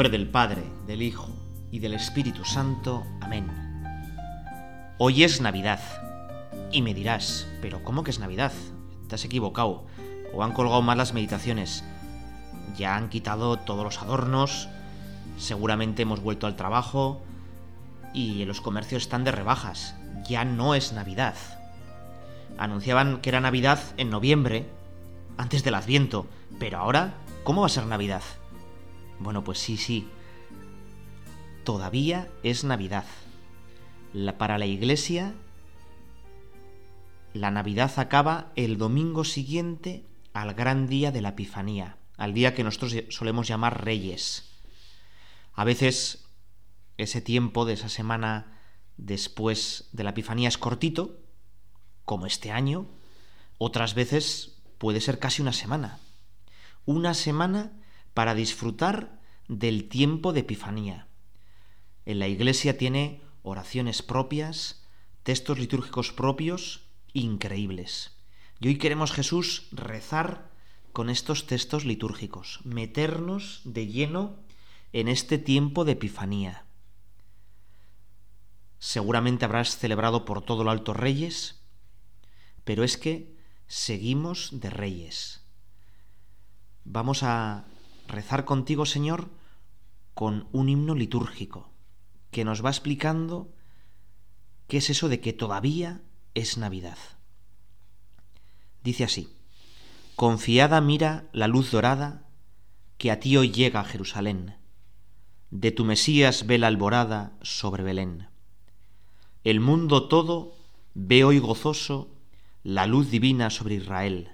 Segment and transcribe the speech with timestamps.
[0.00, 1.28] nombre del Padre, del Hijo
[1.70, 3.04] y del Espíritu Santo.
[3.20, 3.46] Amén.
[4.96, 5.78] Hoy es Navidad.
[6.72, 8.50] Y me dirás, pero ¿cómo que es Navidad?
[9.08, 9.84] Te has equivocado.
[10.32, 11.84] O han colgado mal las meditaciones.
[12.78, 14.70] Ya han quitado todos los adornos.
[15.36, 17.20] Seguramente hemos vuelto al trabajo.
[18.14, 19.96] Y los comercios están de rebajas.
[20.26, 21.34] Ya no es Navidad.
[22.56, 24.66] Anunciaban que era Navidad en noviembre,
[25.36, 26.26] antes del Adviento.
[26.58, 27.12] Pero ahora,
[27.44, 28.22] ¿cómo va a ser Navidad?
[29.20, 30.08] Bueno, pues sí, sí.
[31.64, 33.04] Todavía es Navidad.
[34.38, 35.34] para la Iglesia,
[37.34, 42.64] la Navidad acaba el domingo siguiente al gran día de la Epifanía, al día que
[42.64, 44.50] nosotros solemos llamar Reyes.
[45.52, 46.24] A veces
[46.96, 48.58] ese tiempo de esa semana
[48.96, 51.20] después de la Epifanía es cortito,
[52.04, 52.88] como este año,
[53.58, 56.00] otras veces puede ser casi una semana.
[56.86, 57.79] Una semana
[58.20, 59.18] para disfrutar
[59.48, 61.06] del tiempo de Epifanía.
[62.04, 64.84] En la Iglesia tiene oraciones propias,
[65.22, 68.18] textos litúrgicos propios increíbles.
[68.60, 70.50] Y hoy queremos Jesús rezar
[70.92, 74.36] con estos textos litúrgicos, meternos de lleno
[74.92, 76.66] en este tiempo de Epifanía.
[78.78, 81.62] Seguramente habrás celebrado por todo lo alto reyes,
[82.64, 83.34] pero es que
[83.66, 85.40] seguimos de reyes.
[86.84, 87.64] Vamos a
[88.10, 89.30] rezar contigo, Señor,
[90.14, 91.70] con un himno litúrgico
[92.30, 93.52] que nos va explicando
[94.68, 96.02] qué es eso de que todavía
[96.34, 96.98] es Navidad.
[98.82, 99.28] Dice así,
[100.16, 102.26] Confiada mira la luz dorada
[102.98, 104.56] que a ti hoy llega a Jerusalén.
[105.50, 108.28] De tu Mesías ve la alborada sobre Belén.
[109.42, 110.54] El mundo todo
[110.94, 112.14] ve hoy gozoso
[112.62, 114.32] la luz divina sobre Israel.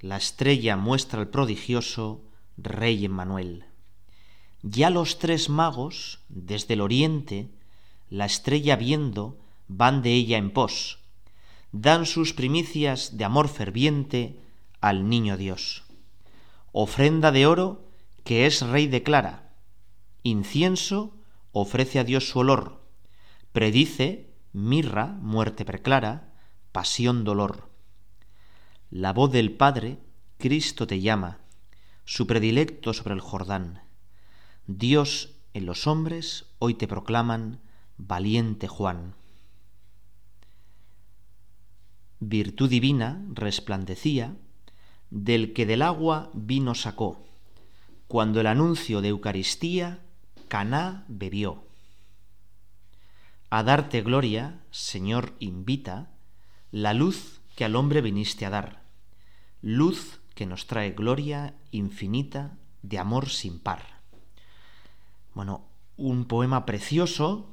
[0.00, 2.22] La estrella muestra el prodigioso
[2.62, 3.64] Rey Emmanuel.
[4.62, 7.50] Ya los tres magos, desde el oriente,
[8.08, 9.38] la estrella viendo,
[9.68, 10.98] van de ella en pos,
[11.72, 14.40] dan sus primicias de amor ferviente
[14.80, 15.84] al niño Dios.
[16.72, 17.84] Ofrenda de oro,
[18.24, 19.52] que es rey declara,
[20.22, 21.14] incienso
[21.52, 22.84] ofrece a Dios su olor,
[23.52, 26.32] predice, mirra, muerte preclara,
[26.72, 27.70] pasión dolor.
[28.90, 29.98] La voz del Padre,
[30.38, 31.39] Cristo te llama,
[32.04, 33.82] su predilecto sobre el Jordán.
[34.66, 37.60] Dios en los hombres hoy te proclaman
[37.96, 39.14] valiente Juan.
[42.20, 44.36] Virtud divina resplandecía
[45.10, 47.24] del que del agua vino sacó,
[48.08, 50.00] cuando el anuncio de Eucaristía
[50.48, 51.64] Caná bebió.
[53.50, 56.10] A darte gloria, Señor, invita
[56.70, 58.82] la luz que al hombre viniste a dar,
[59.62, 64.00] luz que nos trae gloria infinita de amor sin par.
[65.34, 65.68] Bueno,
[65.98, 67.50] un poema precioso,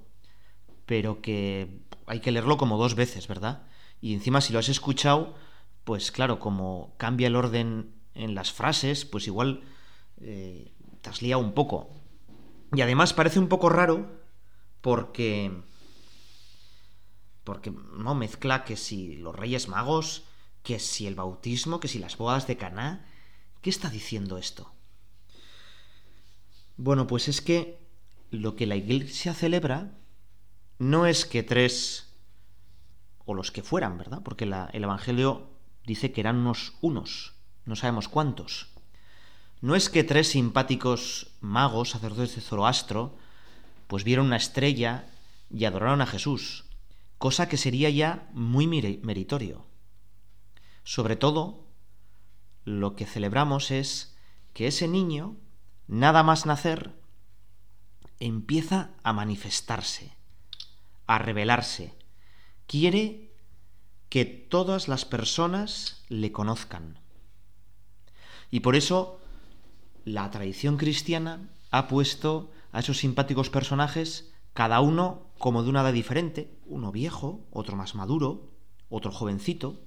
[0.86, 3.68] pero que hay que leerlo como dos veces, ¿verdad?
[4.00, 5.36] Y encima si lo has escuchado,
[5.84, 9.66] pues claro, como cambia el orden en las frases, pues igual
[10.22, 10.72] eh,
[11.02, 11.90] te has liado un poco.
[12.72, 14.10] Y además parece un poco raro
[14.80, 15.52] porque...
[17.44, 20.24] Porque no mezcla que si los Reyes Magos
[20.68, 23.06] que si el bautismo, que si las bodas de Caná.
[23.62, 24.74] ¿Qué está diciendo esto?
[26.76, 27.80] Bueno, pues es que
[28.32, 29.94] lo que la Iglesia celebra
[30.78, 32.10] no es que tres
[33.24, 34.22] o los que fueran, ¿verdad?
[34.26, 35.48] Porque el Evangelio
[35.86, 38.68] dice que eran unos unos, no sabemos cuántos.
[39.62, 43.18] No es que tres simpáticos magos, sacerdotes de Zoroastro,
[43.88, 45.08] pues vieron una estrella
[45.50, 46.66] y adoraron a Jesús,
[47.18, 49.66] cosa que sería ya muy meritorio.
[50.88, 51.66] Sobre todo,
[52.64, 54.16] lo que celebramos es
[54.54, 55.36] que ese niño,
[55.86, 56.96] nada más nacer,
[58.22, 60.16] empieza a manifestarse,
[61.06, 61.94] a revelarse.
[62.68, 63.34] Quiere
[64.08, 67.00] que todas las personas le conozcan.
[68.50, 69.20] Y por eso
[70.06, 75.92] la tradición cristiana ha puesto a esos simpáticos personajes cada uno como de una edad
[75.92, 78.54] diferente, uno viejo, otro más maduro,
[78.88, 79.82] otro jovencito,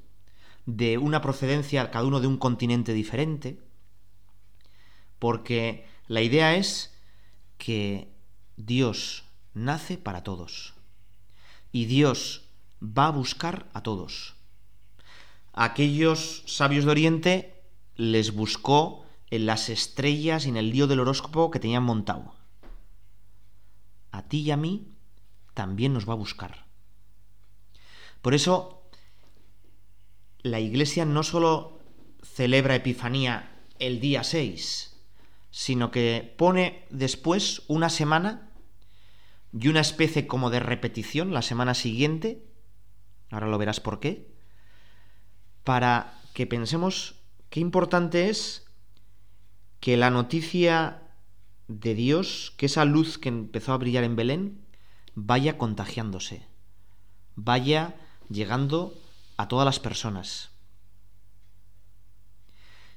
[0.66, 3.60] de una procedencia, cada uno de un continente diferente,
[5.18, 6.94] porque la idea es
[7.58, 8.08] que
[8.56, 9.24] Dios
[9.54, 10.74] nace para todos
[11.72, 12.48] y Dios
[12.82, 14.34] va a buscar a todos.
[15.52, 17.62] aquellos sabios de Oriente
[17.96, 22.34] les buscó en las estrellas y en el lío del horóscopo que tenían montado.
[24.10, 24.88] A ti y a mí
[25.54, 26.66] también nos va a buscar.
[28.22, 28.79] Por eso
[30.42, 31.78] la Iglesia no solo
[32.22, 34.96] celebra Epifanía el día 6,
[35.50, 38.50] sino que pone después una semana
[39.52, 42.44] y una especie como de repetición la semana siguiente,
[43.30, 44.30] ahora lo verás por qué,
[45.64, 47.16] para que pensemos
[47.48, 48.66] qué importante es
[49.80, 51.02] que la noticia
[51.68, 54.66] de Dios, que esa luz que empezó a brillar en Belén,
[55.14, 56.46] vaya contagiándose,
[57.34, 57.96] vaya
[58.28, 58.94] llegando
[59.40, 60.50] a todas las personas.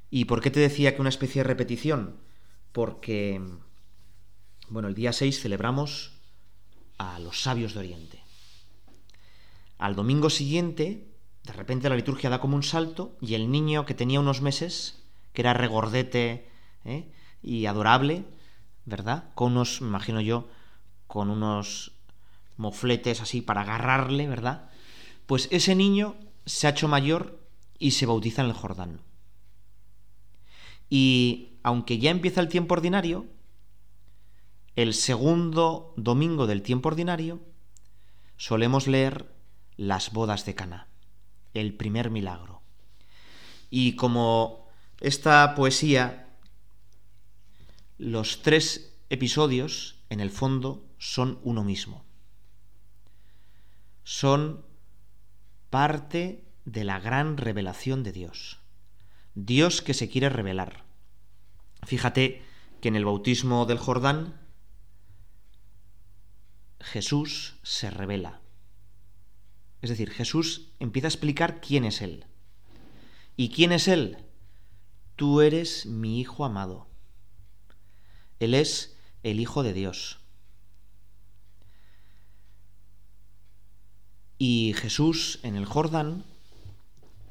[0.09, 2.17] ¿Y por qué te decía que una especie de repetición?
[2.73, 3.41] Porque,
[4.67, 6.11] bueno, el día 6 celebramos
[6.97, 8.21] a los sabios de Oriente.
[9.77, 11.07] Al domingo siguiente,
[11.43, 15.01] de repente la liturgia da como un salto y el niño que tenía unos meses,
[15.31, 16.49] que era regordete
[16.83, 17.09] ¿eh?
[17.41, 18.25] y adorable,
[18.83, 19.31] ¿verdad?
[19.33, 20.49] Con unos, me imagino yo,
[21.07, 21.93] con unos
[22.57, 24.69] mofletes así para agarrarle, ¿verdad?
[25.25, 27.39] Pues ese niño se ha hecho mayor
[27.79, 29.01] y se bautiza en el Jordán.
[30.89, 33.25] Y aunque ya empieza el tiempo ordinario,
[34.75, 37.41] el segundo domingo del tiempo ordinario
[38.37, 39.33] solemos leer
[39.77, 40.87] las bodas de Cana,
[41.53, 42.61] el primer milagro.
[43.69, 44.67] Y como
[44.99, 46.29] esta poesía,
[47.97, 52.03] los tres episodios, en el fondo, son uno mismo.
[54.03, 54.65] Son
[55.73, 58.59] parte de la gran revelación de Dios.
[59.33, 60.83] Dios que se quiere revelar.
[61.81, 62.43] Fíjate
[62.79, 64.39] que en el bautismo del Jordán
[66.79, 68.39] Jesús se revela.
[69.81, 72.27] Es decir, Jesús empieza a explicar quién es Él.
[73.35, 74.19] ¿Y quién es Él?
[75.15, 76.85] Tú eres mi Hijo amado.
[78.39, 80.19] Él es el Hijo de Dios.
[84.45, 86.25] Y Jesús en el Jordán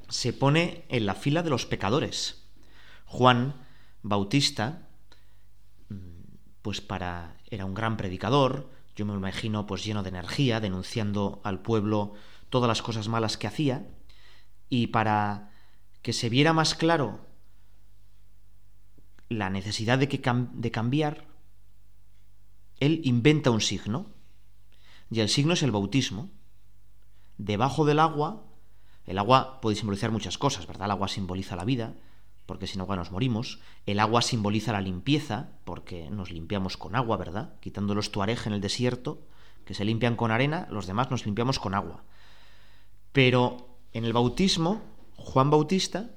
[0.09, 2.43] se pone en la fila de los pecadores.
[3.05, 3.67] Juan
[4.01, 4.89] Bautista,
[5.91, 5.97] mm,
[6.63, 11.61] pues para era un gran predicador, yo me imagino pues lleno de energía, denunciando al
[11.61, 12.15] pueblo
[12.49, 13.87] todas las cosas malas que hacía,
[14.71, 15.51] y para
[16.01, 17.27] que se viera más claro
[19.29, 20.23] la necesidad de, que
[20.55, 21.27] de cambiar,
[22.81, 24.07] él inventa un signo,
[25.11, 26.31] y el signo es el bautismo.
[27.39, 28.45] Debajo del agua,
[29.07, 30.87] el agua puede simbolizar muchas cosas, ¿verdad?
[30.87, 31.95] El agua simboliza la vida,
[32.47, 33.61] porque sin agua nos morimos.
[33.87, 37.55] El agua simboliza la limpieza, porque nos limpiamos con agua, ¿verdad?
[37.61, 39.27] Quitando los tuareg en el desierto,
[39.65, 42.05] que se limpian con arena, los demás nos limpiamos con agua.
[43.13, 44.83] Pero en el bautismo,
[45.17, 46.11] Juan Bautista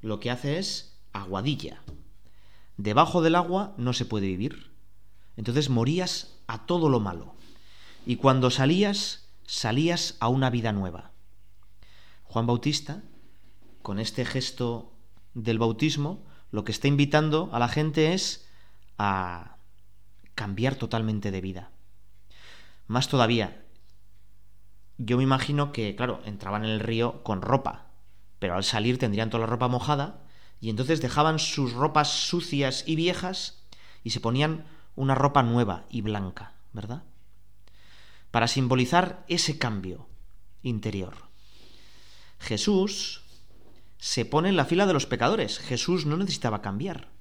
[0.00, 1.82] lo que hace es aguadilla.
[2.76, 4.72] Debajo del agua no se puede vivir.
[5.36, 7.34] Entonces morías a todo lo malo.
[8.04, 9.21] Y cuando salías,
[9.52, 11.10] salías a una vida nueva.
[12.24, 13.02] Juan Bautista,
[13.82, 14.94] con este gesto
[15.34, 18.48] del bautismo, lo que está invitando a la gente es
[18.96, 19.58] a
[20.34, 21.70] cambiar totalmente de vida.
[22.86, 23.62] Más todavía,
[24.96, 27.88] yo me imagino que, claro, entraban en el río con ropa,
[28.38, 30.22] pero al salir tendrían toda la ropa mojada
[30.62, 33.62] y entonces dejaban sus ropas sucias y viejas
[34.02, 34.64] y se ponían
[34.96, 37.02] una ropa nueva y blanca, ¿verdad?
[38.32, 40.08] Para simbolizar ese cambio
[40.62, 41.14] interior.
[42.40, 43.22] Jesús
[43.98, 45.60] se pone en la fila de los pecadores.
[45.60, 47.12] Jesús no necesitaba cambiar.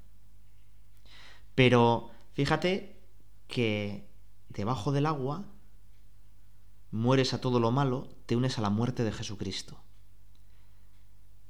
[1.53, 2.99] Pero fíjate
[3.47, 4.09] que
[4.49, 5.45] debajo del agua
[6.89, 9.83] mueres a todo lo malo, te unes a la muerte de Jesucristo.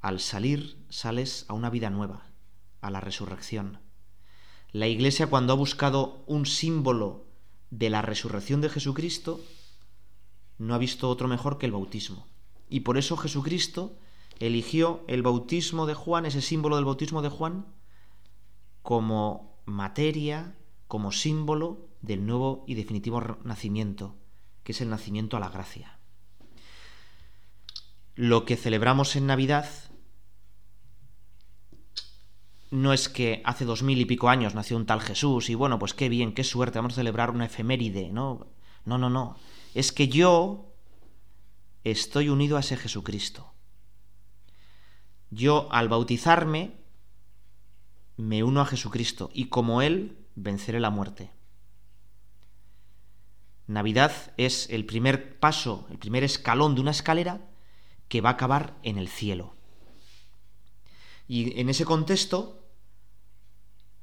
[0.01, 2.31] Al salir sales a una vida nueva,
[2.81, 3.79] a la resurrección.
[4.71, 7.30] La Iglesia cuando ha buscado un símbolo
[7.71, 9.41] de la resurrección de Jesucristo,
[10.59, 12.27] no ha visto otro mejor que el bautismo.
[12.69, 13.97] Y por eso Jesucristo
[14.39, 17.65] eligió el bautismo de Juan, ese símbolo del bautismo de Juan,
[18.81, 20.55] como materia,
[20.87, 24.15] como símbolo del nuevo y definitivo nacimiento,
[24.63, 25.97] que es el nacimiento a la gracia.
[28.15, 29.69] Lo que celebramos en Navidad
[32.71, 35.77] no es que hace dos mil y pico años nació un tal Jesús y bueno,
[35.77, 38.47] pues qué bien, qué suerte, vamos a celebrar una efeméride, ¿no?
[38.85, 39.35] No, no, no.
[39.75, 40.73] Es que yo
[41.83, 43.53] estoy unido a ese Jesucristo.
[45.29, 46.77] Yo al bautizarme
[48.15, 51.31] me uno a Jesucristo y como Él venceré la muerte.
[53.67, 57.49] Navidad es el primer paso, el primer escalón de una escalera
[58.07, 59.55] que va a acabar en el cielo.
[61.27, 62.60] Y en ese contexto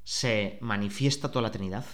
[0.09, 1.85] se manifiesta toda la Trinidad.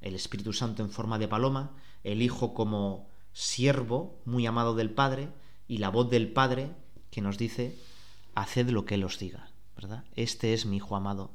[0.00, 5.28] El Espíritu Santo en forma de paloma, el Hijo como siervo muy amado del Padre
[5.68, 6.70] y la voz del Padre
[7.10, 7.78] que nos dice
[8.34, 10.04] haced lo que Él os diga, ¿verdad?
[10.16, 11.30] Este es mi Hijo amado.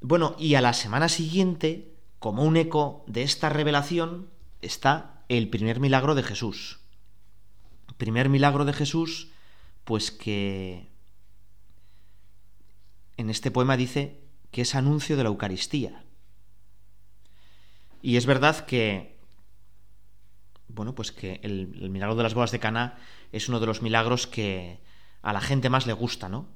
[0.00, 4.30] Bueno, y a la semana siguiente, como un eco de esta revelación,
[4.62, 6.78] está el primer milagro de Jesús.
[7.96, 9.32] Primer milagro de Jesús,
[9.82, 10.89] pues que
[13.20, 14.18] en este poema dice
[14.50, 16.02] que es anuncio de la Eucaristía.
[18.02, 19.18] Y es verdad que,
[20.68, 22.98] bueno, pues que el, milagro de las bodas de Cana
[23.30, 24.80] es uno de los milagros que
[25.20, 26.48] a la gente más le gusta, ¿no?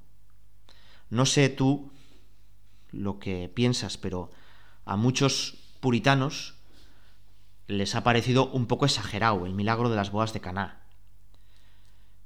[1.10, 1.92] No sé tú
[2.90, 4.30] lo que piensas, pero
[4.86, 6.54] a muchos puritanos
[7.66, 10.80] les ha parecido un poco exagerado el milagro de las bodas de Caná,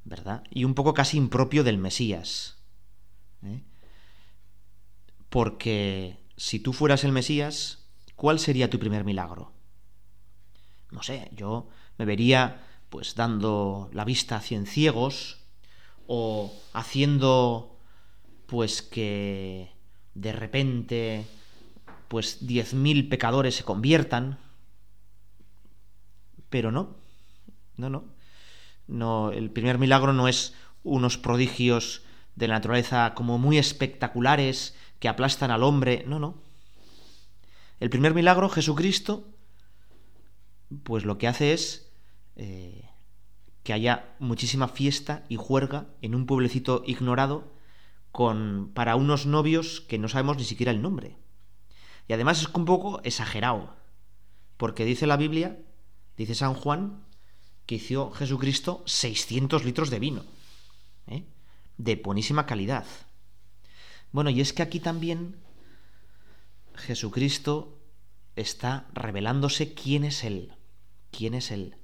[0.04, 0.44] ¿verdad?
[0.50, 2.58] Y un poco casi impropio del Mesías.
[3.42, 3.62] ¿eh?
[5.28, 9.52] Porque si tú fueras el Mesías, ¿cuál sería tu primer milagro?
[10.90, 11.68] No sé, yo
[11.98, 15.38] me vería pues dando la vista a cien ciegos
[16.06, 17.78] o haciendo
[18.46, 19.70] pues que
[20.14, 21.26] de repente
[22.08, 24.38] pues diez mil pecadores se conviertan.
[26.48, 26.96] Pero no,
[27.76, 28.04] no, no.
[28.86, 32.02] No, el primer milagro no es unos prodigios
[32.36, 36.04] de la naturaleza como muy espectaculares que aplastan al hombre.
[36.06, 36.34] No, no.
[37.80, 39.24] El primer milagro, Jesucristo,
[40.82, 41.90] pues lo que hace es
[42.36, 42.88] eh,
[43.62, 47.52] que haya muchísima fiesta y juerga en un pueblecito ignorado
[48.10, 51.16] con, para unos novios que no sabemos ni siquiera el nombre.
[52.08, 53.76] Y además es un poco exagerado,
[54.56, 55.58] porque dice la Biblia,
[56.16, 57.04] dice San Juan,
[57.66, 60.24] que hizo Jesucristo 600 litros de vino,
[61.06, 61.24] ¿eh?
[61.76, 62.86] de buenísima calidad.
[64.12, 65.36] Bueno, y es que aquí también
[66.74, 67.78] Jesucristo
[68.36, 70.54] está revelándose quién es Él,
[71.10, 71.76] quién es Él.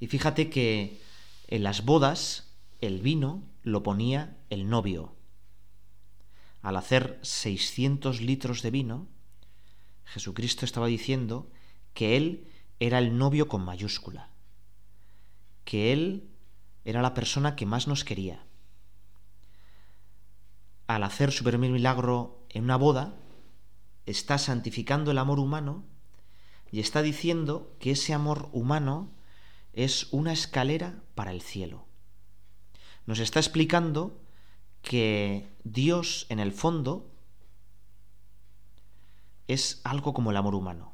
[0.00, 1.00] Y fíjate que
[1.46, 5.14] en las bodas el vino lo ponía el novio.
[6.60, 9.08] Al hacer 600 litros de vino,
[10.04, 11.50] Jesucristo estaba diciendo
[11.94, 12.48] que Él
[12.80, 14.30] era el novio con mayúscula,
[15.64, 16.28] que Él
[16.84, 18.44] era la persona que más nos quería.
[20.94, 23.14] Al hacer su primer milagro en una boda,
[24.06, 25.84] está santificando el amor humano
[26.70, 29.10] y está diciendo que ese amor humano
[29.72, 31.86] es una escalera para el cielo
[33.06, 34.20] nos está explicando
[34.82, 37.10] que Dios, en el fondo,
[39.48, 40.92] es algo como el amor humano.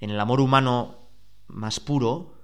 [0.00, 1.08] En el amor humano
[1.48, 2.34] más puro,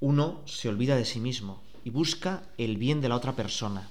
[0.00, 3.88] uno se olvida de sí mismo y busca el bien de la otra persona.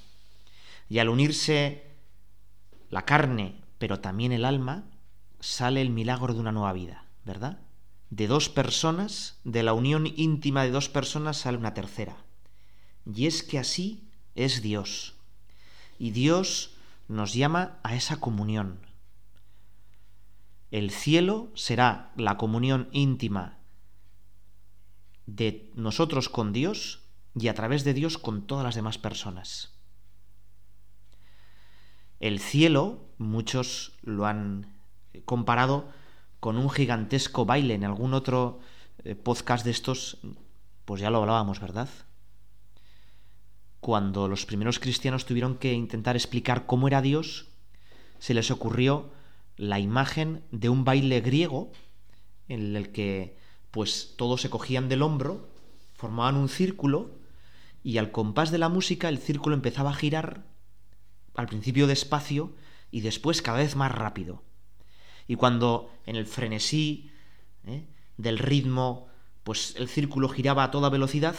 [0.90, 1.96] Y al unirse
[2.90, 4.84] la carne, pero también el alma,
[5.40, 7.60] sale el milagro de una nueva vida, ¿verdad?
[8.16, 12.16] de dos personas, de la unión íntima de dos personas sale una tercera.
[13.12, 15.16] Y es que así es Dios.
[15.98, 16.76] Y Dios
[17.08, 18.80] nos llama a esa comunión.
[20.70, 23.58] El cielo será la comunión íntima
[25.26, 27.02] de nosotros con Dios
[27.36, 29.74] y a través de Dios con todas las demás personas.
[32.20, 34.74] El cielo, muchos lo han
[35.26, 35.90] comparado
[36.40, 38.60] con un gigantesco baile en algún otro
[39.04, 40.20] eh, podcast de estos,
[40.86, 41.90] pues ya lo hablábamos, ¿verdad?
[43.80, 47.50] Cuando los primeros cristianos tuvieron que intentar explicar cómo era Dios,
[48.20, 49.12] se les ocurrió
[49.58, 51.72] la imagen de un baile griego
[52.48, 53.38] en el que
[53.72, 55.50] pues todos se cogían del hombro,
[55.96, 57.23] formaban un círculo
[57.84, 60.46] y al compás de la música el círculo empezaba a girar,
[61.36, 62.56] al principio despacio
[62.92, 64.44] y después cada vez más rápido.
[65.28, 67.12] Y cuando en el frenesí
[67.66, 67.86] ¿eh?
[68.18, 69.08] del ritmo,
[69.44, 71.36] pues el círculo giraba a toda velocidad,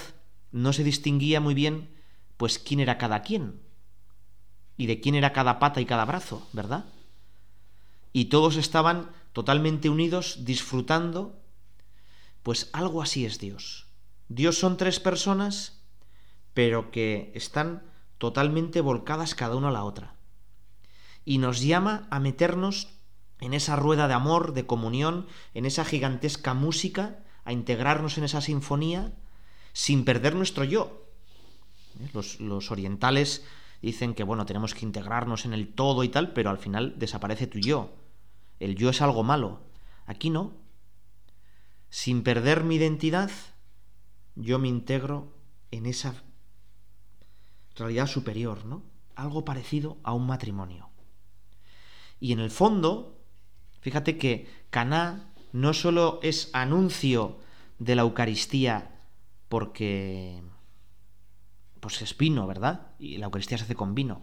[0.52, 1.88] no se distinguía muy bien,
[2.36, 3.60] pues quién era cada quien
[4.76, 6.84] y de quién era cada pata y cada brazo, ¿verdad?
[8.12, 11.40] Y todos estaban totalmente unidos, disfrutando,
[12.42, 13.86] pues algo así es Dios.
[14.28, 15.83] Dios son tres personas,
[16.54, 17.82] pero que están
[18.18, 20.14] totalmente volcadas cada una a la otra.
[21.24, 22.88] Y nos llama a meternos
[23.40, 28.40] en esa rueda de amor, de comunión, en esa gigantesca música, a integrarnos en esa
[28.40, 29.12] sinfonía
[29.72, 31.06] sin perder nuestro yo.
[32.00, 32.08] ¿Eh?
[32.38, 33.44] Los, orientales
[33.82, 37.46] dicen que, bueno, tenemos que integrarnos en el todo y tal, pero al final desaparece
[37.46, 37.94] tu yo.
[38.60, 39.60] El yo es algo malo.
[40.06, 40.52] Aquí no.
[41.90, 43.30] Sin perder mi identidad,
[44.36, 45.34] yo me integro
[45.70, 46.14] en esa
[47.76, 48.82] realidad superior, ¿no?
[49.14, 50.90] Algo parecido a un matrimonio.
[52.20, 53.14] Y en el fondo,
[53.84, 57.38] Fíjate que Caná no solo es anuncio
[57.78, 58.96] de la Eucaristía
[59.50, 60.42] porque
[61.80, 62.92] pues es vino, ¿verdad?
[62.98, 64.22] Y la Eucaristía se hace con vino,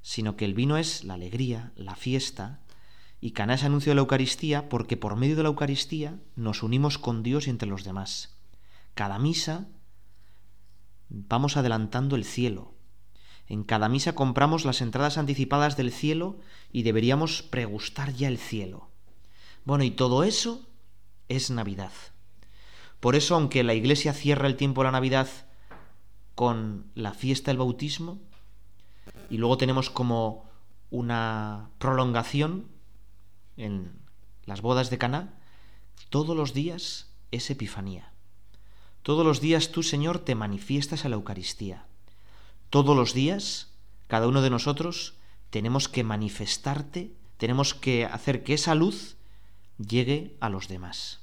[0.00, 2.60] sino que el vino es la alegría, la fiesta,
[3.20, 6.96] y Caná es anuncio de la Eucaristía porque por medio de la Eucaristía nos unimos
[6.96, 8.34] con Dios y entre los demás.
[8.94, 9.68] Cada misa
[11.08, 12.74] vamos adelantando el cielo.
[13.46, 16.38] En cada misa compramos las entradas anticipadas del cielo
[16.72, 18.88] y deberíamos pregustar ya el cielo.
[19.64, 20.66] Bueno, y todo eso
[21.28, 21.92] es Navidad.
[23.00, 25.28] Por eso, aunque la Iglesia cierra el tiempo de la Navidad
[26.34, 28.18] con la fiesta del bautismo,
[29.28, 30.48] y luego tenemos como
[30.90, 32.68] una prolongación
[33.56, 33.92] en
[34.46, 35.34] las bodas de Caná,
[36.08, 38.13] todos los días es Epifanía.
[39.04, 41.84] Todos los días tú, Señor, te manifiestas a la Eucaristía.
[42.70, 43.68] Todos los días,
[44.06, 45.12] cada uno de nosotros,
[45.50, 49.16] tenemos que manifestarte, tenemos que hacer que esa luz
[49.76, 51.20] llegue a los demás.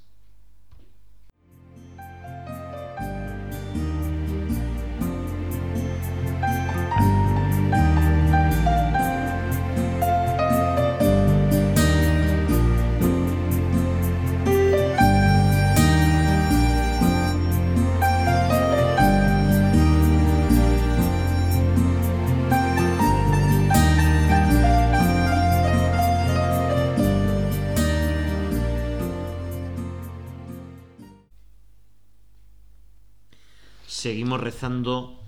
[34.01, 35.21] Seguimos rezando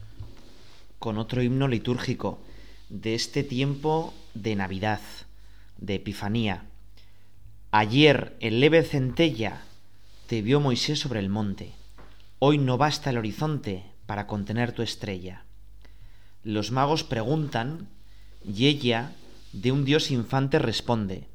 [0.98, 2.42] con otro himno litúrgico
[2.90, 5.00] de este tiempo de Navidad,
[5.78, 6.66] de Epifanía.
[7.70, 9.62] Ayer en leve centella
[10.26, 11.74] te vio Moisés sobre el monte.
[12.40, 15.44] Hoy no basta el horizonte para contener tu estrella.
[16.44, 17.90] Los magos preguntan
[18.44, 19.14] y ella
[19.52, 21.28] de un dios infante responde,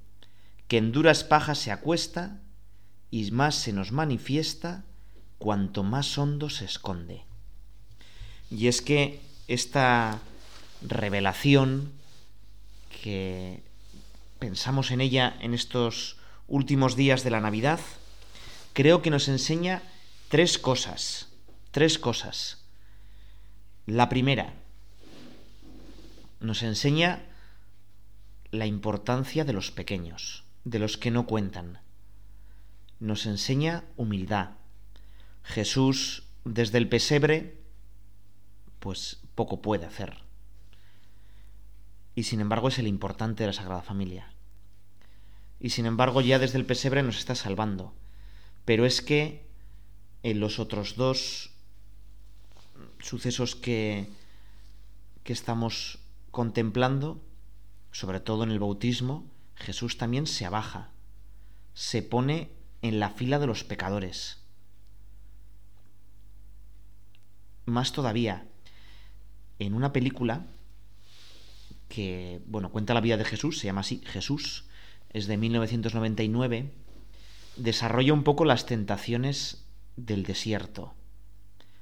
[0.67, 2.41] que en duras pajas se acuesta
[3.13, 4.85] y más se nos manifiesta
[5.39, 7.28] cuanto más hondo se esconde.
[8.51, 10.21] Y es que esta
[10.83, 11.93] revelación
[13.03, 13.63] que
[14.39, 17.81] pensamos en ella en estos últimos días de la Navidad,
[18.73, 19.83] creo que nos enseña
[20.29, 21.29] tres cosas.
[21.71, 22.65] Tres cosas.
[23.87, 24.55] La primera,
[26.41, 27.25] nos enseña
[28.51, 31.81] la importancia de los pequeños, de los que no cuentan.
[33.01, 34.51] Nos enseña humildad.
[35.43, 37.58] Jesús, desde el pesebre,
[38.89, 40.17] pues poco puede hacer.
[42.15, 44.33] Y sin embargo es el importante de la Sagrada Familia.
[45.61, 47.93] Y sin embargo ya desde el pesebre nos está salvando.
[48.65, 49.47] Pero es que
[50.23, 51.51] en los otros dos
[52.99, 54.09] sucesos que,
[55.23, 55.99] que estamos
[56.31, 57.21] contemplando,
[57.93, 60.93] sobre todo en el bautismo, Jesús también se abaja,
[61.75, 64.39] se pone en la fila de los pecadores.
[67.67, 68.48] Más todavía,
[69.59, 70.47] en una película
[71.89, 74.65] que, bueno, cuenta la vida de Jesús, se llama así, Jesús,
[75.11, 76.71] es de 1999,
[77.57, 79.65] desarrolla un poco las tentaciones
[79.97, 80.95] del desierto.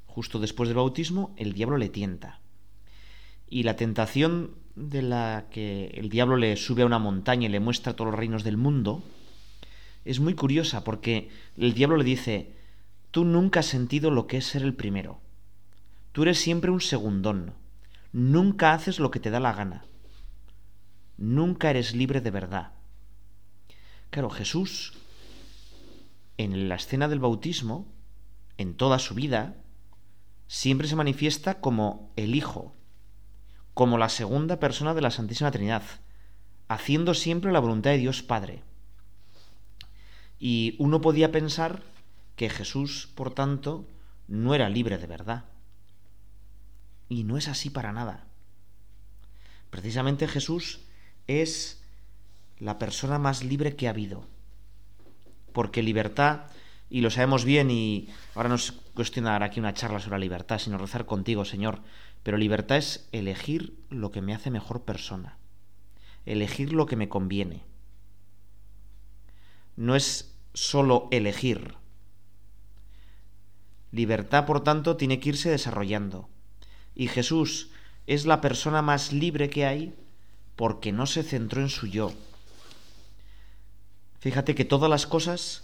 [0.06, 2.40] Justo después del bautismo, el diablo le tienta.
[3.48, 7.60] Y la tentación de la que el diablo le sube a una montaña y le
[7.60, 9.02] muestra todos los reinos del mundo,
[10.04, 12.52] es muy curiosa porque el diablo le dice,
[13.10, 15.20] tú nunca has sentido lo que es ser el primero.
[16.12, 17.52] Tú eres siempre un segundón.
[18.18, 19.84] Nunca haces lo que te da la gana.
[21.18, 22.72] Nunca eres libre de verdad.
[24.08, 24.94] Claro, Jesús,
[26.38, 27.86] en la escena del bautismo,
[28.56, 29.56] en toda su vida,
[30.48, 32.74] siempre se manifiesta como el Hijo,
[33.74, 35.82] como la segunda persona de la Santísima Trinidad,
[36.68, 38.62] haciendo siempre la voluntad de Dios Padre.
[40.38, 41.82] Y uno podía pensar
[42.34, 43.86] que Jesús, por tanto,
[44.26, 45.44] no era libre de verdad.
[47.08, 48.24] Y no es así para nada.
[49.70, 50.80] Precisamente Jesús
[51.26, 51.82] es
[52.58, 54.24] la persona más libre que ha habido.
[55.52, 56.46] Porque libertad,
[56.90, 58.72] y lo sabemos bien, y ahora no es
[59.22, 61.80] dar aquí una charla sobre la libertad, sino rezar contigo, Señor,
[62.22, 65.36] pero libertad es elegir lo que me hace mejor persona,
[66.24, 67.62] elegir lo que me conviene.
[69.76, 71.74] No es solo elegir.
[73.92, 76.28] Libertad, por tanto, tiene que irse desarrollando
[76.96, 77.68] y Jesús
[78.06, 79.94] es la persona más libre que hay
[80.56, 82.12] porque no se centró en su yo.
[84.18, 85.62] Fíjate que todas las cosas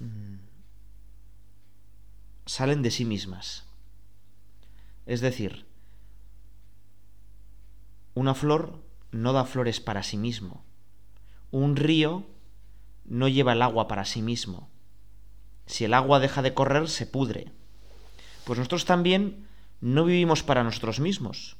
[0.00, 0.34] mm,
[2.44, 3.64] salen de sí mismas.
[5.06, 5.66] Es decir,
[8.14, 10.64] una flor no da flores para sí mismo.
[11.52, 12.26] Un río
[13.04, 14.68] no lleva el agua para sí mismo.
[15.66, 17.52] Si el agua deja de correr, se pudre.
[18.44, 19.45] Pues nosotros también
[19.80, 21.56] no vivimos para nosotros mismos.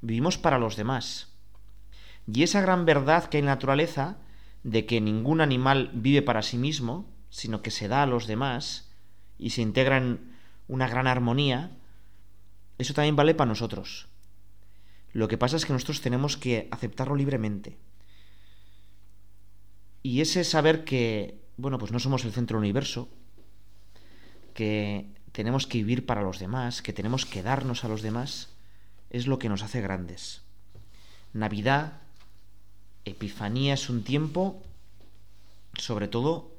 [0.00, 1.34] vivimos para los demás.
[2.32, 4.18] Y esa gran verdad que hay en la naturaleza,
[4.62, 8.92] de que ningún animal vive para sí mismo, sino que se da a los demás
[9.38, 10.32] y se integra en
[10.68, 11.76] una gran armonía,
[12.78, 14.08] eso también vale para nosotros.
[15.12, 17.78] Lo que pasa es que nosotros tenemos que aceptarlo libremente.
[20.02, 23.08] Y ese saber que, bueno, pues no somos el centro del universo,
[24.54, 28.48] que tenemos que vivir para los demás, que tenemos que darnos a los demás,
[29.08, 30.42] es lo que nos hace grandes.
[31.32, 32.00] Navidad,
[33.04, 34.60] Epifanía es un tiempo,
[35.74, 36.50] sobre todo,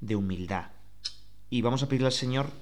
[0.00, 0.66] de humildad.
[1.50, 2.52] Y vamos a pedirle al Señor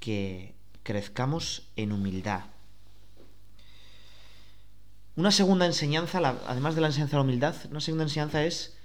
[0.00, 2.42] que crezcamos en humildad.
[5.16, 8.76] Una segunda enseñanza, además de la enseñanza de la humildad, una segunda enseñanza es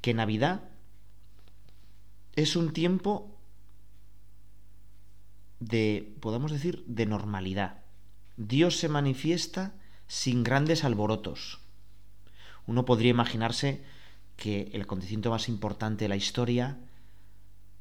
[0.00, 0.62] que Navidad
[2.34, 3.37] es un tiempo
[5.60, 7.78] de, podemos decir, de normalidad.
[8.36, 9.74] Dios se manifiesta
[10.06, 11.60] sin grandes alborotos.
[12.66, 13.82] Uno podría imaginarse
[14.36, 16.78] que el acontecimiento más importante de la historia,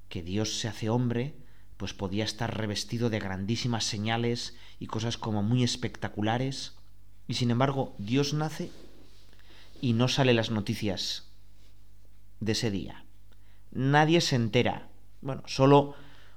[0.09, 1.35] que Dios se hace hombre,
[1.77, 6.73] pues podía estar revestido de grandísimas señales y cosas como muy espectaculares,
[7.27, 8.71] y sin embargo Dios nace
[9.81, 11.27] y no sale las noticias
[12.39, 13.03] de ese día.
[13.71, 14.89] Nadie se entera.
[15.21, 15.93] Bueno, solo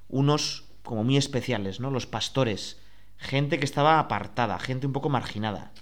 [0.09, 1.91] unos como muy especiales, ¿no?
[1.91, 2.79] Los pastores,
[3.17, 5.73] gente que estaba apartada, gente un poco marginada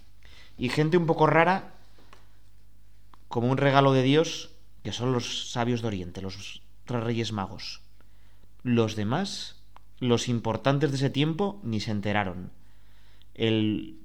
[0.59, 1.75] y gente un poco rara
[3.29, 4.51] como un regalo de Dios,
[4.83, 7.83] que son los sabios de Oriente, los tres reyes magos.
[8.63, 9.63] Los demás,
[10.01, 12.51] los importantes de ese tiempo, ni se enteraron.
[13.35, 14.01] El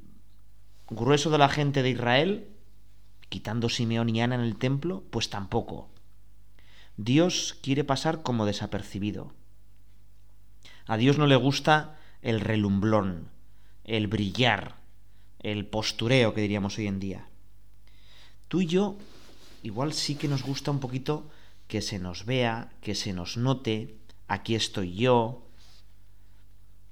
[0.89, 2.47] grueso de la gente de Israel,
[3.29, 5.89] quitando Simeón y Ana en el templo, pues tampoco.
[6.97, 9.33] Dios quiere pasar como desapercibido.
[10.85, 13.29] A Dios no le gusta el relumblón,
[13.83, 14.75] el brillar,
[15.39, 17.27] el postureo que diríamos hoy en día.
[18.47, 18.97] Tú y yo
[19.63, 21.29] igual sí que nos gusta un poquito
[21.67, 25.47] que se nos vea, que se nos note, aquí estoy yo.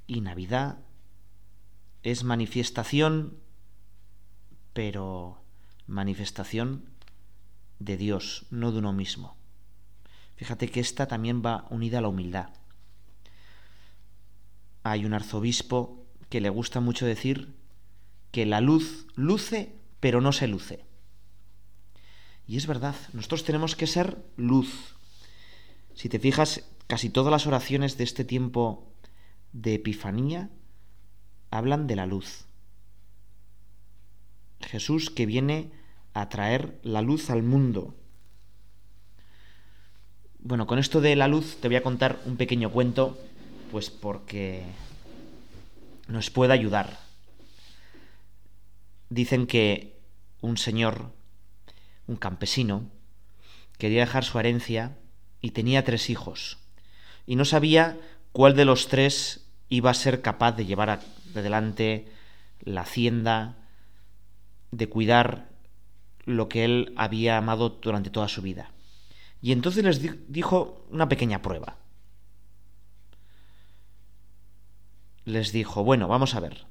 [0.08, 0.80] Y Navidad
[2.04, 3.38] es manifestación,
[4.74, 5.42] pero
[5.86, 6.86] manifestación
[7.80, 9.36] de Dios, no de uno mismo.
[10.36, 12.50] Fíjate que esta también va unida a la humildad.
[14.84, 17.54] Hay un arzobispo que le gusta mucho decir
[18.32, 20.86] que la luz luce, pero no se luce.
[22.48, 24.96] Y es verdad, nosotros tenemos que ser luz.
[25.94, 28.91] Si te fijas, casi todas las oraciones de este tiempo
[29.54, 30.50] de Epifanía
[31.50, 32.46] hablan de la luz.
[34.62, 35.72] Jesús que viene
[36.13, 37.96] a traer la luz al mundo.
[40.39, 43.17] Bueno, con esto de la luz te voy a contar un pequeño cuento,
[43.72, 44.64] pues porque
[46.08, 47.00] nos puede ayudar.
[49.10, 50.00] Dicen que
[50.42, 51.12] un señor
[52.08, 52.90] un campesino,
[53.78, 54.98] quería dejar su herencia
[55.42, 56.60] y tenía tres hijos,
[57.26, 57.98] y no sabía
[58.32, 61.02] cuál de los tres iba a ser capaz de llevar
[61.34, 62.12] adelante
[62.60, 63.58] la hacienda,
[64.72, 65.50] de cuidar
[66.26, 68.72] lo que él había amado durante toda su vida.
[69.42, 71.78] Y entonces les dijo una pequeña prueba.
[75.26, 76.66] Les dijo, bueno, vamos a ver.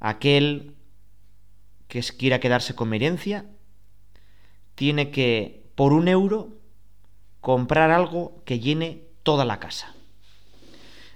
[0.00, 0.76] Aquel
[1.88, 3.46] que quiera quedarse con mi herencia,
[4.74, 6.50] tiene que, por un euro,
[7.40, 9.94] comprar algo que llene toda la casa.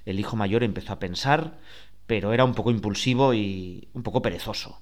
[0.04, 1.58] El hijo mayor empezó a pensar,
[2.06, 4.80] pero era un poco impulsivo y un poco perezoso.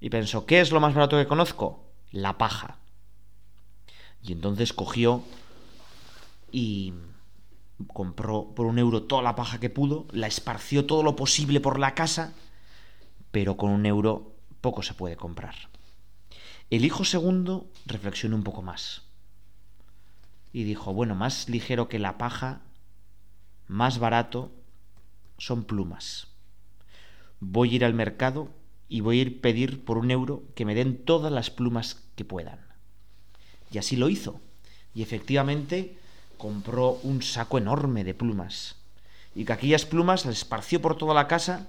[0.00, 1.84] Y pensó, ¿qué es lo más barato que conozco?
[2.10, 2.78] La paja.
[4.22, 5.22] Y entonces cogió
[6.52, 6.92] y
[7.92, 11.78] compró por un euro toda la paja que pudo, la esparció todo lo posible por
[11.78, 12.32] la casa,
[13.30, 15.54] pero con un euro poco se puede comprar.
[16.70, 19.02] El hijo segundo reflexionó un poco más
[20.52, 22.62] y dijo, bueno, más ligero que la paja,
[23.68, 24.50] más barato,
[25.38, 26.28] son plumas.
[27.40, 28.48] Voy a ir al mercado
[28.88, 32.24] y voy a ir pedir por un euro que me den todas las plumas que
[32.24, 32.60] puedan.
[33.70, 34.40] Y así lo hizo.
[34.94, 35.98] Y efectivamente
[36.38, 38.76] compró un saco enorme de plumas.
[39.34, 41.68] Y que aquellas plumas las esparció por toda la casa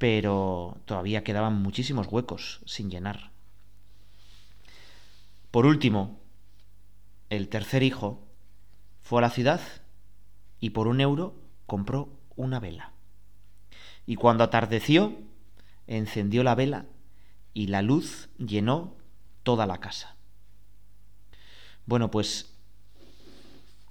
[0.00, 3.32] pero todavía quedaban muchísimos huecos sin llenar.
[5.50, 6.18] Por último,
[7.28, 8.18] el tercer hijo
[9.02, 9.60] fue a la ciudad
[10.58, 11.34] y por un euro
[11.66, 12.92] compró una vela.
[14.06, 15.18] Y cuando atardeció,
[15.86, 16.86] encendió la vela
[17.52, 18.94] y la luz llenó
[19.42, 20.16] toda la casa.
[21.86, 22.54] Bueno, pues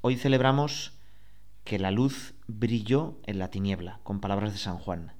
[0.01, 0.93] hoy celebramos
[1.63, 5.13] que la luz brilló en la tiniebla, con palabras de San Juan.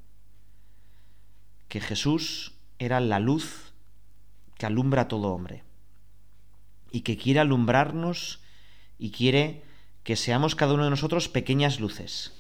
[1.67, 3.73] que Jesús era la luz
[4.58, 5.63] que alumbra a todo hombre
[6.91, 8.41] y que quiere alumbrarnos
[8.97, 9.63] y quiere
[10.03, 12.34] que seamos cada uno de nosotros pequeñas luces,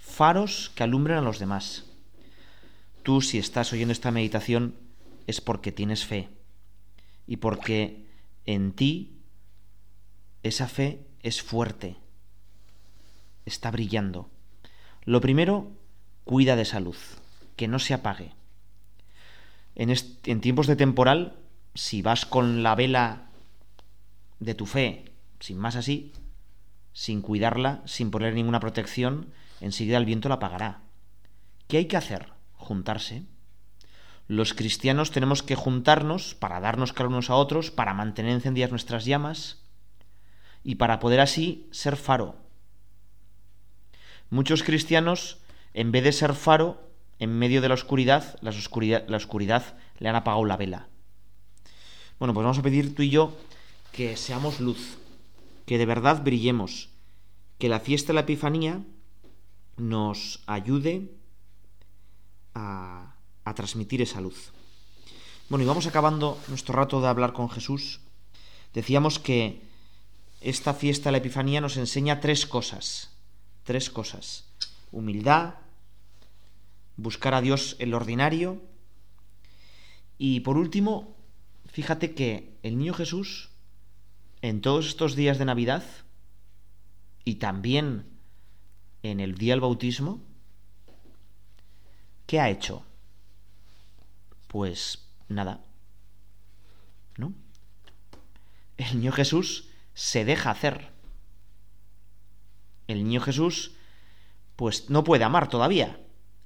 [0.00, 1.84] faros que alumbren a los demás.
[3.04, 4.74] Tú si estás oyendo esta meditación
[5.28, 6.28] es porque tienes fe
[7.26, 8.08] y porque
[8.44, 9.21] en ti
[10.42, 11.96] esa fe es fuerte,
[13.46, 14.28] está brillando.
[15.04, 15.70] Lo primero,
[16.24, 17.18] cuida de esa luz,
[17.56, 18.32] que no se apague.
[19.74, 19.94] En,
[20.40, 21.36] tiempos de temporal,
[21.74, 23.26] si vas con la vela
[24.40, 26.12] de tu fe, sin más así,
[26.92, 29.28] sin cuidarla, sin poner ninguna protección,
[29.60, 30.80] enseguida el viento la apagará.
[31.68, 32.28] ¿Qué hay que hacer?
[32.54, 33.22] Juntarse.
[34.28, 39.04] Los cristianos tenemos que juntarnos para darnos cara unos a otros, para mantener encendidas nuestras
[39.04, 39.61] llamas
[40.64, 42.36] y para poder así ser faro.
[44.30, 45.38] Muchos cristianos,
[45.74, 46.80] en vez de ser faro,
[47.18, 50.88] en medio de la oscuridad, la oscuridad, la oscuridad le han apagado la vela.
[52.18, 53.36] Bueno, pues vamos a pedir tú y yo
[53.92, 54.96] que seamos luz,
[55.66, 56.88] que de verdad brillemos,
[57.58, 58.80] que la fiesta de la Epifanía
[59.76, 61.10] nos ayude
[62.54, 64.52] a, a transmitir esa luz.
[65.48, 68.00] Bueno, y vamos acabando nuestro rato de hablar con Jesús.
[68.72, 69.60] Decíamos que
[70.42, 73.10] esta fiesta de la Epifanía nos enseña tres cosas.
[73.64, 74.48] Tres cosas.
[74.90, 75.54] Humildad,
[76.96, 78.60] buscar a Dios en lo ordinario
[80.18, 81.16] y por último,
[81.66, 83.50] fíjate que el niño Jesús
[84.40, 85.84] en todos estos días de Navidad
[87.24, 88.06] y también
[89.02, 90.20] en el día del bautismo,
[92.26, 92.84] ¿qué ha hecho?
[94.46, 95.64] Pues nada,
[97.16, 97.32] ¿no?
[98.76, 100.90] El niño Jesús se deja hacer.
[102.86, 103.72] El niño Jesús,
[104.56, 106.00] pues no puede amar todavía,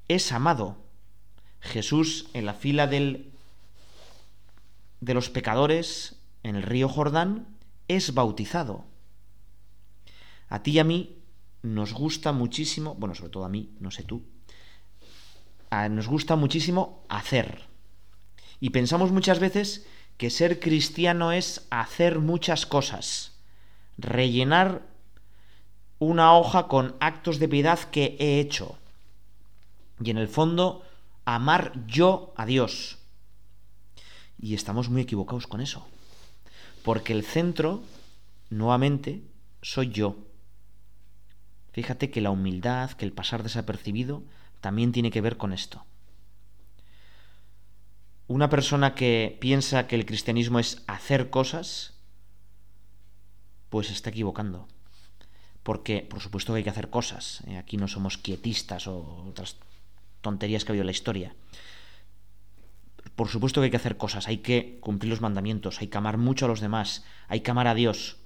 [0.08, 0.76] es amado.
[1.60, 3.32] Jesús en la fila del,
[5.00, 7.48] de los pecadores en el río Jordán
[7.88, 8.84] es bautizado.
[10.48, 11.18] A ti y a mí
[11.62, 14.22] nos gusta muchísimo, bueno, sobre todo a mí, no sé tú,
[15.90, 17.62] nos gusta muchísimo hacer.
[18.60, 23.35] Y pensamos muchas veces que ser cristiano es hacer muchas cosas,
[23.98, 24.82] rellenar
[25.98, 28.78] una hoja con actos de piedad que he hecho.
[30.00, 30.82] Y en el fondo,
[31.24, 32.98] amar yo a Dios.
[34.38, 35.86] Y estamos muy equivocados con eso.
[36.82, 37.82] Porque el centro,
[38.50, 39.22] nuevamente,
[39.62, 40.16] soy yo.
[41.72, 44.22] Fíjate que la humildad, que el pasar desapercibido,
[44.60, 45.84] también tiene que ver con esto.
[48.28, 51.95] Una persona que piensa que el cristianismo es hacer cosas,
[53.68, 54.68] pues está equivocando.
[55.62, 57.42] Porque, por supuesto, que hay que hacer cosas.
[57.46, 57.56] ¿eh?
[57.56, 59.56] Aquí no somos quietistas o otras
[60.20, 61.34] tonterías que ha habido en la historia.
[63.16, 66.18] Por supuesto que hay que hacer cosas, hay que cumplir los mandamientos, hay que amar
[66.18, 68.18] mucho a los demás, hay que amar a Dios.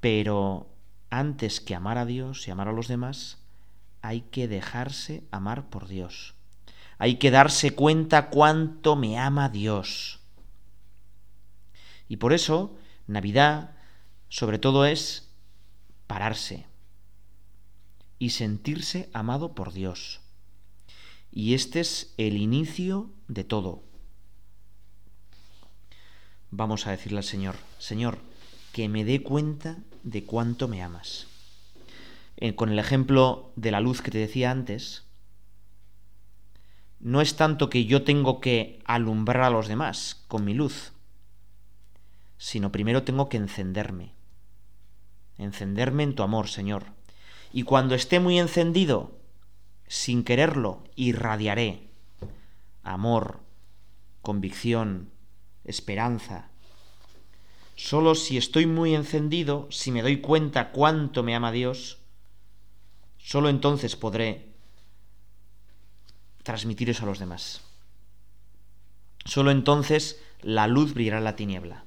[0.00, 0.68] Pero
[1.08, 3.38] antes que amar a Dios y amar a los demás,
[4.02, 6.34] hay que dejarse amar por Dios.
[6.98, 10.20] Hay que darse cuenta cuánto me ama Dios.
[12.08, 13.75] Y por eso, Navidad,
[14.28, 15.28] sobre todo, es
[16.06, 16.66] pararse
[18.18, 20.20] y sentirse amado por Dios.
[21.32, 23.82] Y este es el inicio de todo.
[26.50, 28.18] Vamos a decirle al Señor, Señor,
[28.72, 31.26] que me dé cuenta de cuánto me amas.
[32.38, 35.04] Eh, con el ejemplo de la luz que te decía antes,
[37.00, 40.92] no es tanto que yo tengo que alumbrar a los demás con mi luz,
[42.38, 44.15] sino primero tengo que encenderme.
[45.38, 46.84] Encenderme en tu amor, Señor.
[47.52, 49.18] Y cuando esté muy encendido,
[49.86, 51.86] sin quererlo, irradiaré
[52.82, 53.40] amor,
[54.22, 55.10] convicción,
[55.64, 56.48] esperanza.
[57.74, 61.98] Solo si estoy muy encendido, si me doy cuenta cuánto me ama Dios,
[63.18, 64.46] solo entonces podré
[66.42, 67.62] transmitir eso a los demás.
[69.24, 71.84] Solo entonces la luz brillará en la tiniebla.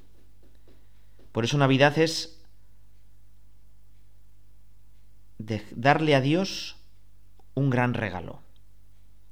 [1.31, 2.38] Por eso Navidad es
[5.39, 6.75] darle a Dios
[7.55, 8.41] un gran regalo.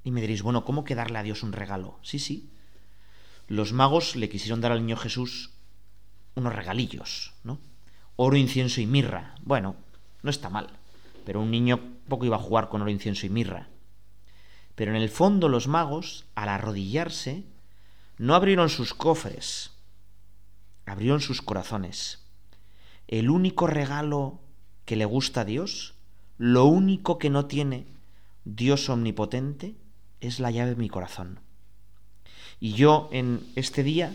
[0.04, 2.00] Y me diréis, bueno, ¿cómo que darle a Dios un regalo?
[2.02, 2.50] Sí, sí,
[3.48, 5.52] los magos le quisieron dar al niño Jesús
[6.36, 7.60] unos regalillos, ¿no?
[8.16, 9.36] Oro, incienso y mirra.
[9.42, 9.76] Bueno,
[10.22, 10.70] no está mal,
[11.26, 13.70] pero un niño poco iba a jugar con oro, incienso y mirra.
[14.76, 17.46] Pero en el fondo los magos, al arrodillarse,
[18.18, 19.72] no abrieron sus cofres,
[20.86, 22.26] abrieron sus corazones.
[23.08, 24.42] El único regalo
[24.86, 25.96] que le gusta a Dios,
[26.38, 27.88] lo único que no tiene
[28.46, 29.76] Dios omnipotente,
[30.22, 31.40] es la llave de mi corazón.
[32.60, 34.14] Y yo en este día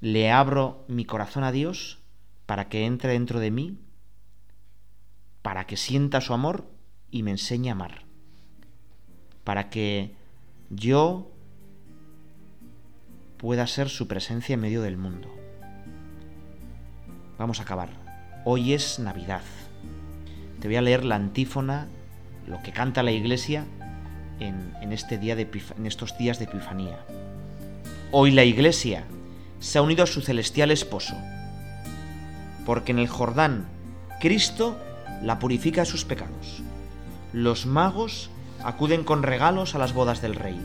[0.00, 1.98] le abro mi corazón a Dios
[2.46, 3.78] para que entre dentro de mí,
[5.42, 6.66] para que sienta su amor
[7.10, 8.04] y me enseñe a amar,
[9.44, 10.14] para que
[10.70, 11.30] yo
[13.36, 15.34] pueda ser su presencia en medio del mundo.
[17.38, 17.88] Vamos a acabar.
[18.44, 19.42] Hoy es Navidad.
[20.60, 21.88] Te voy a leer la antífona,
[22.46, 23.64] lo que canta la iglesia
[24.38, 26.98] en, este día de, en estos días de Epifanía.
[28.12, 29.04] Hoy la iglesia
[29.58, 31.16] se ha unido a su celestial esposo,
[32.66, 33.66] porque en el Jordán
[34.20, 34.76] Cristo
[35.22, 36.62] la purifica de sus pecados.
[37.32, 38.30] Los magos
[38.62, 40.60] acuden con regalos a las bodas del rey,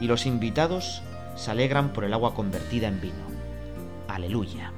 [0.00, 1.02] y los invitados
[1.36, 3.28] se alegran por el agua convertida en vino.
[4.08, 4.72] Aleluya.